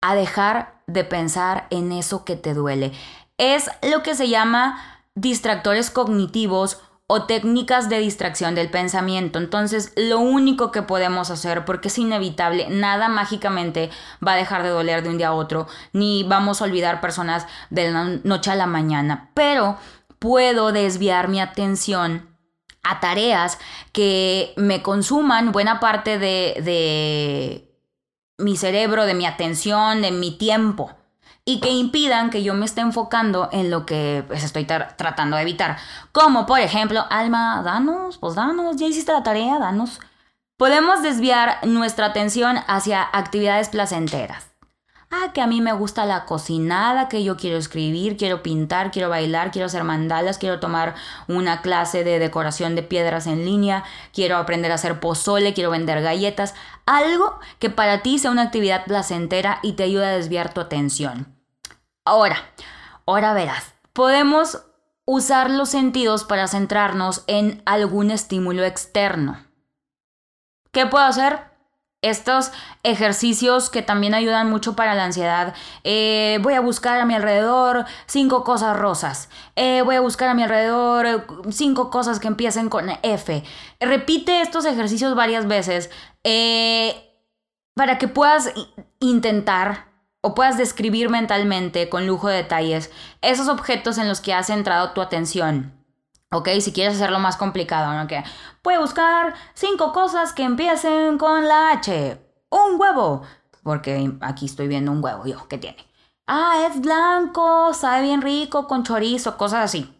a 0.01 0.15
dejar 0.15 0.81
de 0.87 1.03
pensar 1.03 1.67
en 1.69 1.91
eso 1.91 2.25
que 2.25 2.35
te 2.35 2.53
duele. 2.53 2.91
Es 3.37 3.69
lo 3.83 4.03
que 4.03 4.15
se 4.15 4.27
llama 4.27 4.81
distractores 5.15 5.91
cognitivos 5.91 6.81
o 7.11 7.23
técnicas 7.23 7.89
de 7.89 7.97
distracción 7.97 8.53
del 8.53 8.69
pensamiento. 8.69 9.39
Entonces, 9.39 9.93
lo 9.95 10.19
único 10.19 10.71
que 10.71 10.83
podemos 10.83 11.31
hacer, 11.31 11.65
porque 11.65 11.87
es 11.87 11.97
inevitable, 11.97 12.67
nada 12.69 13.09
mágicamente 13.09 13.89
va 14.25 14.33
a 14.33 14.35
dejar 14.35 14.61
de 14.61 14.69
doler 14.69 15.01
de 15.01 15.09
un 15.09 15.17
día 15.17 15.29
a 15.29 15.33
otro, 15.33 15.67
ni 15.91 16.21
vamos 16.21 16.61
a 16.61 16.65
olvidar 16.65 17.01
personas 17.01 17.47
de 17.71 17.89
la 17.89 18.03
noche 18.23 18.51
a 18.51 18.55
la 18.55 18.67
mañana, 18.67 19.31
pero 19.33 19.77
puedo 20.19 20.71
desviar 20.71 21.29
mi 21.29 21.41
atención 21.41 22.29
a 22.83 22.99
tareas 22.99 23.57
que 23.91 24.53
me 24.55 24.83
consuman 24.83 25.51
buena 25.51 25.79
parte 25.79 26.19
de, 26.19 27.73
mi 28.37 28.55
cerebro, 28.55 29.07
de 29.07 29.15
mi 29.15 29.25
atención, 29.25 30.03
de 30.03 30.11
mi 30.11 30.37
tiempo 30.37 30.98
y 31.49 31.59
que 31.59 31.71
impidan 31.71 32.29
que 32.29 32.43
yo 32.43 32.53
me 32.53 32.65
esté 32.65 32.81
enfocando 32.81 33.49
en 33.51 33.71
lo 33.71 33.83
que 33.87 34.23
pues, 34.27 34.43
estoy 34.43 34.65
tratando 34.65 35.35
de 35.35 35.41
evitar. 35.41 35.77
Como 36.11 36.45
por 36.45 36.59
ejemplo, 36.59 37.03
Alma, 37.09 37.63
danos, 37.63 38.19
pues 38.19 38.35
danos, 38.35 38.75
ya 38.75 38.85
hiciste 38.85 39.11
la 39.11 39.23
tarea, 39.23 39.57
danos. 39.57 39.99
Podemos 40.57 41.01
desviar 41.01 41.65
nuestra 41.65 42.05
atención 42.05 42.57
hacia 42.67 43.01
actividades 43.01 43.69
placenteras 43.69 44.49
ah, 45.09 45.31
que 45.33 45.41
a 45.41 45.47
mí 45.47 45.59
me 45.59 45.73
gusta 45.73 46.05
la 46.05 46.25
cocinada, 46.25 47.09
que 47.09 47.23
yo 47.23 47.35
quiero 47.35 47.57
escribir, 47.57 48.15
quiero 48.15 48.43
pintar, 48.43 48.91
quiero 48.91 49.09
bailar, 49.09 49.49
quiero 49.49 49.65
hacer 49.65 49.83
mandalas, 49.83 50.37
quiero 50.37 50.59
tomar 50.59 50.93
una 51.27 51.63
clase 51.63 52.03
de 52.03 52.19
decoración 52.19 52.75
de 52.75 52.83
piedras 52.83 53.25
en 53.25 53.43
línea, 53.43 53.83
quiero 54.13 54.37
aprender 54.37 54.71
a 54.71 54.75
hacer 54.75 54.99
pozole, 54.99 55.55
quiero 55.55 55.71
vender 55.71 56.03
galletas, 56.03 56.53
algo 56.85 57.39
que 57.57 57.71
para 57.71 58.03
ti 58.03 58.19
sea 58.19 58.29
una 58.29 58.43
actividad 58.43 58.85
placentera 58.85 59.59
y 59.63 59.73
te 59.73 59.83
ayude 59.83 60.05
a 60.05 60.15
desviar 60.15 60.53
tu 60.53 60.61
atención. 60.61 61.38
Ahora, 62.09 62.37
ahora 63.05 63.33
verás, 63.33 63.75
podemos 63.93 64.63
usar 65.05 65.51
los 65.51 65.69
sentidos 65.69 66.23
para 66.23 66.47
centrarnos 66.47 67.23
en 67.27 67.61
algún 67.67 68.09
estímulo 68.09 68.63
externo. 68.63 69.45
¿Qué 70.71 70.87
puedo 70.87 71.05
hacer? 71.05 71.47
estos 72.01 72.53
ejercicios 72.83 73.69
que 73.69 73.81
también 73.81 74.13
ayudan 74.13 74.49
mucho 74.49 74.73
para 74.73 74.95
la 74.95 75.03
ansiedad. 75.03 75.53
Eh, 75.83 76.39
voy 76.41 76.53
a 76.53 76.61
buscar 76.61 76.97
a 76.99 77.05
mi 77.05 77.13
alrededor 77.13 77.85
cinco 78.05 78.45
cosas 78.45 78.77
rosas. 78.77 79.29
Eh, 79.57 79.81
voy 79.83 79.97
a 79.97 80.01
buscar 80.01 80.29
a 80.29 80.33
mi 80.33 80.41
alrededor 80.41 81.05
eh, 81.05 81.23
cinco 81.51 81.89
cosas 81.89 82.21
que 82.21 82.29
empiecen 82.29 82.69
con 82.69 82.89
F. 83.03 83.43
Repite 83.81 84.41
estos 84.41 84.63
ejercicios 84.63 85.13
varias 85.13 85.45
veces 85.45 85.91
para 87.75 87.97
que 87.97 88.07
puedas 88.07 88.53
intentar 88.99 89.88
o 90.21 90.35
puedas 90.35 90.57
describir 90.57 91.09
mentalmente 91.09 91.89
con 91.89 92.05
lujo 92.05 92.27
de 92.27 92.37
detalles 92.37 92.91
esos 93.21 93.47
objetos 93.47 93.97
en 93.97 94.07
los 94.07 94.21
que 94.21 94.33
has 94.33 94.47
centrado 94.47 94.91
tu 94.91 95.01
atención. 95.01 95.73
Ok, 96.31 96.49
si 96.61 96.71
quieres 96.71 96.95
hacerlo 96.95 97.19
más 97.19 97.37
complicado, 97.37 97.91
¿no? 97.93 98.07
Que 98.07 98.23
puede 98.61 98.77
buscar 98.77 99.33
cinco 99.55 99.91
cosas 99.93 100.31
que 100.31 100.43
empiecen 100.43 101.17
con 101.17 101.47
la 101.47 101.71
H. 101.71 102.21
Un 102.49 102.79
huevo. 102.79 103.23
Porque 103.63 104.11
aquí 104.21 104.45
estoy 104.45 104.67
viendo 104.67 104.91
un 104.91 105.03
huevo, 105.03 105.25
yo, 105.25 105.47
¿qué 105.47 105.57
tiene? 105.57 105.89
Ah, 106.27 106.67
es 106.69 106.79
blanco, 106.81 107.73
sabe 107.73 108.03
bien 108.03 108.21
rico, 108.21 108.67
con 108.67 108.83
chorizo, 108.83 109.37
cosas 109.37 109.65
así. 109.65 109.91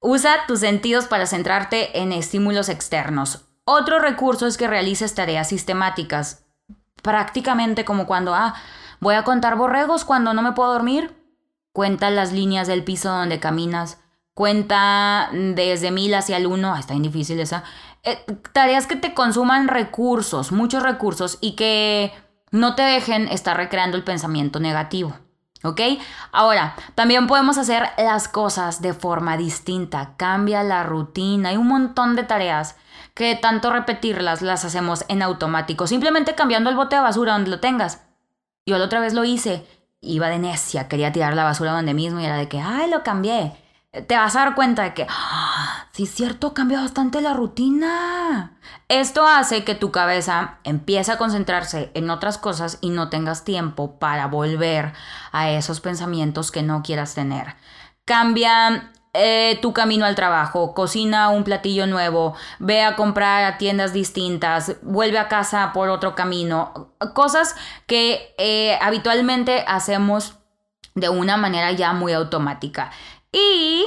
Usa 0.00 0.46
tus 0.46 0.60
sentidos 0.60 1.06
para 1.06 1.26
centrarte 1.26 1.98
en 1.98 2.12
estímulos 2.12 2.68
externos. 2.68 3.46
Otro 3.64 3.98
recurso 3.98 4.46
es 4.46 4.56
que 4.58 4.68
realices 4.68 5.14
tareas 5.14 5.48
sistemáticas. 5.48 6.44
Prácticamente 7.02 7.84
como 7.84 8.06
cuando, 8.06 8.34
ah, 8.34 8.54
voy 9.00 9.14
a 9.14 9.24
contar 9.24 9.56
borregos 9.56 10.04
cuando 10.04 10.34
no 10.34 10.42
me 10.42 10.52
puedo 10.52 10.72
dormir. 10.72 11.16
Cuenta 11.72 12.10
las 12.10 12.32
líneas 12.32 12.66
del 12.66 12.84
piso 12.84 13.10
donde 13.10 13.40
caminas 13.40 13.98
Cuenta 14.38 15.30
desde 15.32 15.90
mil 15.90 16.14
hacia 16.14 16.36
el 16.36 16.46
uno, 16.46 16.76
está 16.76 16.94
bien 16.94 17.02
difícil 17.02 17.40
esa. 17.40 17.64
Eh, 18.04 18.24
tareas 18.52 18.86
que 18.86 18.94
te 18.94 19.12
consuman 19.12 19.66
recursos, 19.66 20.52
muchos 20.52 20.84
recursos 20.84 21.38
y 21.40 21.56
que 21.56 22.12
no 22.52 22.76
te 22.76 22.82
dejen 22.82 23.26
estar 23.26 23.56
recreando 23.56 23.96
el 23.96 24.04
pensamiento 24.04 24.60
negativo. 24.60 25.12
¿Ok? 25.64 25.80
Ahora, 26.30 26.76
también 26.94 27.26
podemos 27.26 27.58
hacer 27.58 27.88
las 27.98 28.28
cosas 28.28 28.80
de 28.80 28.94
forma 28.94 29.36
distinta. 29.36 30.14
Cambia 30.16 30.62
la 30.62 30.84
rutina. 30.84 31.48
Hay 31.48 31.56
un 31.56 31.66
montón 31.66 32.14
de 32.14 32.22
tareas 32.22 32.76
que 33.14 33.34
tanto 33.34 33.72
repetirlas 33.72 34.40
las 34.40 34.64
hacemos 34.64 35.04
en 35.08 35.20
automático. 35.20 35.88
Simplemente 35.88 36.36
cambiando 36.36 36.70
el 36.70 36.76
bote 36.76 36.94
de 36.94 37.02
basura 37.02 37.32
donde 37.32 37.50
lo 37.50 37.58
tengas. 37.58 38.07
Yo 38.68 38.78
la 38.78 38.84
otra 38.84 39.00
vez 39.00 39.14
lo 39.14 39.24
hice. 39.24 39.66
Iba 40.00 40.28
de 40.28 40.38
necia, 40.38 40.86
quería 40.88 41.12
tirar 41.12 41.34
la 41.34 41.44
basura 41.44 41.72
donde 41.72 41.94
mismo 41.94 42.20
y 42.20 42.24
era 42.24 42.36
de 42.36 42.48
que, 42.48 42.60
ay, 42.60 42.88
lo 42.88 43.02
cambié 43.02 43.52
te 44.06 44.16
vas 44.16 44.36
a 44.36 44.40
dar 44.40 44.54
cuenta 44.54 44.82
de 44.82 44.94
que, 44.94 45.06
¡Ah! 45.08 45.86
sí 45.92 46.04
es 46.04 46.10
cierto, 46.10 46.54
cambia 46.54 46.80
bastante 46.80 47.20
la 47.20 47.34
rutina. 47.34 48.58
Esto 48.88 49.26
hace 49.26 49.64
que 49.64 49.74
tu 49.74 49.90
cabeza 49.90 50.58
empiece 50.64 51.12
a 51.12 51.18
concentrarse 51.18 51.90
en 51.94 52.10
otras 52.10 52.38
cosas 52.38 52.78
y 52.80 52.90
no 52.90 53.08
tengas 53.08 53.44
tiempo 53.44 53.98
para 53.98 54.26
volver 54.26 54.92
a 55.32 55.50
esos 55.50 55.80
pensamientos 55.80 56.50
que 56.50 56.62
no 56.62 56.82
quieras 56.82 57.14
tener. 57.14 57.56
Cambia 58.04 58.92
eh, 59.18 59.58
tu 59.60 59.72
camino 59.72 60.06
al 60.06 60.14
trabajo, 60.14 60.74
cocina 60.74 61.28
un 61.30 61.44
platillo 61.44 61.86
nuevo, 61.86 62.34
ve 62.58 62.82
a 62.82 62.96
comprar 62.96 63.44
a 63.44 63.58
tiendas 63.58 63.92
distintas, 63.92 64.76
vuelve 64.82 65.18
a 65.18 65.28
casa 65.28 65.72
por 65.72 65.88
otro 65.88 66.14
camino, 66.14 66.92
cosas 67.14 67.56
que 67.86 68.34
eh, 68.38 68.78
habitualmente 68.80 69.64
hacemos 69.66 70.34
de 70.94 71.08
una 71.08 71.36
manera 71.36 71.72
ya 71.72 71.92
muy 71.92 72.12
automática. 72.12 72.90
Y 73.32 73.84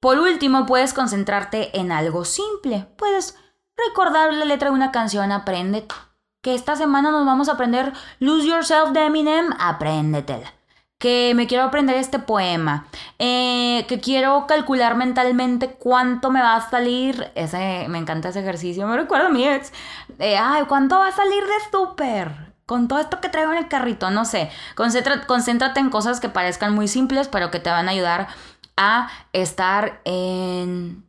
por 0.00 0.18
último, 0.18 0.66
puedes 0.66 0.94
concentrarte 0.94 1.76
en 1.78 1.90
algo 1.90 2.24
simple. 2.24 2.86
Puedes 2.96 3.36
recordar 3.76 4.32
la 4.32 4.44
letra 4.44 4.68
de 4.68 4.74
una 4.74 4.92
canción, 4.92 5.32
apréndete. 5.32 5.94
Que 6.40 6.54
esta 6.54 6.76
semana 6.76 7.10
nos 7.10 7.26
vamos 7.26 7.48
a 7.48 7.52
aprender 7.52 7.92
Lose 8.20 8.46
Yourself 8.46 8.90
de 8.90 9.06
Eminem, 9.06 9.50
apréndetela. 9.58 10.54
Que 10.98 11.32
me 11.36 11.46
quiero 11.46 11.64
aprender 11.64 11.96
este 11.96 12.18
poema. 12.18 12.88
Eh, 13.18 13.86
que 13.88 14.00
quiero 14.00 14.46
calcular 14.46 14.96
mentalmente 14.96 15.70
cuánto 15.74 16.30
me 16.30 16.40
va 16.40 16.56
a 16.56 16.70
salir. 16.70 17.30
Ese, 17.34 17.86
me 17.88 17.98
encanta 17.98 18.30
ese 18.30 18.40
ejercicio. 18.40 18.86
Me 18.86 18.96
recuerda 18.96 19.26
a 19.26 19.30
mi 19.30 19.46
ex. 19.46 19.72
ay, 20.20 20.64
¿cuánto 20.66 20.98
va 20.98 21.08
a 21.08 21.12
salir 21.12 21.44
de 21.44 21.70
súper? 21.70 22.48
con 22.68 22.86
todo 22.86 22.98
esto 22.98 23.22
que 23.22 23.30
traigo 23.30 23.52
en 23.52 23.58
el 23.58 23.68
carrito, 23.68 24.10
no 24.10 24.26
sé. 24.26 24.50
concéntrate 24.74 25.80
en 25.80 25.88
cosas 25.88 26.20
que 26.20 26.28
parezcan 26.28 26.74
muy 26.74 26.86
simples, 26.86 27.26
pero 27.26 27.50
que 27.50 27.60
te 27.60 27.70
van 27.70 27.88
a 27.88 27.92
ayudar 27.92 28.28
a 28.76 29.08
estar 29.32 30.02
en 30.04 31.02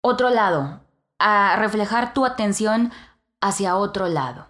otro 0.00 0.30
lado, 0.30 0.80
a 1.18 1.56
reflejar 1.56 2.14
tu 2.14 2.24
atención 2.24 2.90
hacia 3.42 3.76
otro 3.76 4.08
lado. 4.08 4.48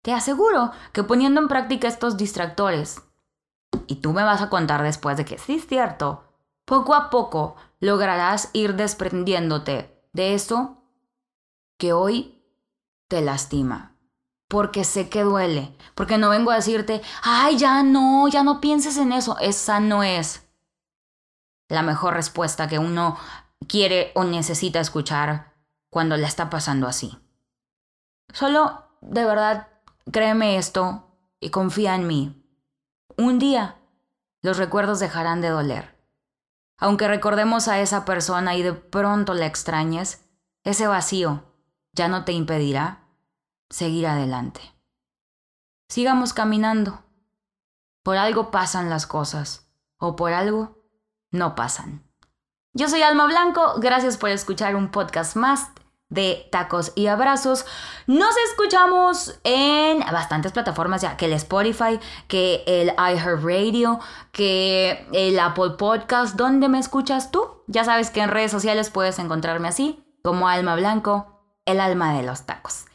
Te 0.00 0.14
aseguro 0.14 0.72
que 0.92 1.04
poniendo 1.04 1.42
en 1.42 1.48
práctica 1.48 1.88
estos 1.88 2.16
distractores, 2.16 3.02
y 3.86 3.96
tú 3.96 4.12
me 4.12 4.22
vas 4.22 4.42
a 4.42 4.50
contar 4.50 4.82
después 4.82 5.16
de 5.16 5.24
que 5.24 5.38
sí 5.38 5.56
es 5.56 5.66
cierto, 5.66 6.24
poco 6.64 6.94
a 6.94 7.10
poco 7.10 7.56
lograrás 7.80 8.50
ir 8.52 8.74
desprendiéndote 8.74 10.02
de 10.12 10.34
eso 10.34 10.82
que 11.78 11.92
hoy 11.92 12.42
te 13.08 13.20
lastima. 13.20 13.96
Porque 14.48 14.84
sé 14.84 15.08
que 15.08 15.22
duele, 15.22 15.76
porque 15.94 16.18
no 16.18 16.30
vengo 16.30 16.50
a 16.50 16.56
decirte, 16.56 17.02
ay, 17.22 17.56
ya 17.56 17.82
no, 17.82 18.28
ya 18.28 18.42
no 18.42 18.60
pienses 18.60 18.96
en 18.98 19.12
eso, 19.12 19.36
esa 19.40 19.80
no 19.80 20.02
es 20.02 20.46
la 21.68 21.82
mejor 21.82 22.14
respuesta 22.14 22.68
que 22.68 22.78
uno 22.78 23.16
quiere 23.66 24.12
o 24.14 24.24
necesita 24.24 24.80
escuchar 24.80 25.54
cuando 25.90 26.16
le 26.16 26.26
está 26.26 26.50
pasando 26.50 26.86
así. 26.86 27.18
Solo, 28.32 28.84
de 29.00 29.24
verdad, 29.24 29.68
créeme 30.10 30.56
esto 30.56 31.16
y 31.40 31.50
confía 31.50 31.94
en 31.94 32.06
mí. 32.06 32.43
Un 33.16 33.38
día 33.38 33.76
los 34.42 34.58
recuerdos 34.58 35.00
dejarán 35.00 35.40
de 35.40 35.48
doler. 35.48 35.94
Aunque 36.78 37.08
recordemos 37.08 37.68
a 37.68 37.80
esa 37.80 38.04
persona 38.04 38.56
y 38.56 38.62
de 38.62 38.72
pronto 38.72 39.34
la 39.34 39.46
extrañes, 39.46 40.26
ese 40.64 40.86
vacío 40.86 41.44
ya 41.92 42.08
no 42.08 42.24
te 42.24 42.32
impedirá 42.32 43.08
seguir 43.70 44.06
adelante. 44.06 44.60
Sigamos 45.88 46.32
caminando. 46.32 47.04
Por 48.02 48.16
algo 48.16 48.50
pasan 48.50 48.90
las 48.90 49.06
cosas, 49.06 49.70
o 49.96 50.16
por 50.16 50.32
algo 50.32 50.84
no 51.30 51.54
pasan. 51.54 52.02
Yo 52.74 52.88
soy 52.88 53.02
Alma 53.02 53.26
Blanco, 53.26 53.74
gracias 53.78 54.18
por 54.18 54.30
escuchar 54.30 54.76
un 54.76 54.90
podcast 54.90 55.36
más 55.36 55.70
de 56.14 56.48
tacos 56.50 56.92
y 56.94 57.08
abrazos. 57.08 57.66
Nos 58.06 58.34
escuchamos 58.48 59.38
en 59.44 60.00
bastantes 60.00 60.52
plataformas 60.52 61.02
ya, 61.02 61.16
que 61.16 61.26
el 61.26 61.32
Spotify, 61.34 62.00
que 62.28 62.62
el 62.66 62.90
iHeartRadio, 62.90 64.00
que 64.32 65.06
el 65.12 65.38
Apple 65.38 65.70
Podcast. 65.76 66.36
¿Dónde 66.36 66.68
me 66.68 66.78
escuchas 66.78 67.30
tú? 67.30 67.62
Ya 67.66 67.84
sabes 67.84 68.10
que 68.10 68.20
en 68.20 68.30
redes 68.30 68.50
sociales 68.50 68.90
puedes 68.90 69.18
encontrarme 69.18 69.68
así, 69.68 70.02
como 70.22 70.48
Alma 70.48 70.76
Blanco, 70.76 71.42
el 71.66 71.80
alma 71.80 72.14
de 72.14 72.22
los 72.22 72.46
tacos. 72.46 72.86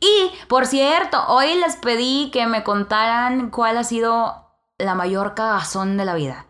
Y, 0.00 0.30
por 0.48 0.66
cierto, 0.66 1.24
hoy 1.28 1.54
les 1.54 1.76
pedí 1.76 2.30
que 2.30 2.46
me 2.46 2.64
contaran 2.64 3.50
cuál 3.50 3.78
ha 3.78 3.84
sido 3.84 4.46
la 4.78 4.94
mayor 4.94 5.34
cagazón 5.34 5.96
de 5.96 6.04
la 6.04 6.14
vida. 6.14 6.46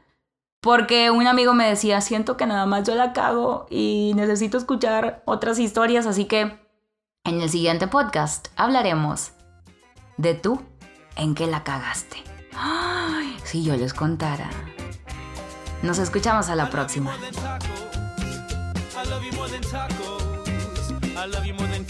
Porque 0.67 1.13
un 1.13 1.29
amigo 1.29 1.55
me 1.55 1.69
decía, 1.69 2.01
siento 2.01 2.37
que 2.37 2.45
nada 2.45 2.67
más 2.67 2.85
yo 2.89 2.97
la 2.97 3.13
cago 3.13 3.69
y 3.71 4.15
necesito 4.17 4.59
escuchar 4.59 5.23
otras 5.25 5.61
historias, 5.61 6.07
así 6.07 6.25
que 6.25 6.59
en 7.23 7.41
el 7.41 7.49
siguiente 7.49 7.87
podcast 7.87 8.49
hablaremos 8.57 9.31
de 10.17 10.35
tú 10.35 10.61
en 11.15 11.37
qué 11.37 11.47
la 11.47 11.63
cagaste. 11.63 12.17
Ay, 12.53 13.37
si 13.45 13.63
yo 13.63 13.77
les 13.77 13.95
contara. 13.95 14.51
Nos 15.85 16.01
escuchamos 16.01 16.49
a 16.49 16.57
la 16.57 16.69
próxima. 16.69 17.15
I 17.15 19.09
love 21.29 21.47
you 21.47 21.55
more 21.55 21.69
than 21.69 21.87